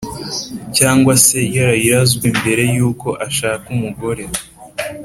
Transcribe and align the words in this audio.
cyangwa 0.77 1.13
se 1.25 1.39
yarayirazwe 1.55 2.25
mbere 2.39 2.63
y’uko 2.75 3.07
ashaka 3.27 3.65
umugore 3.75 4.23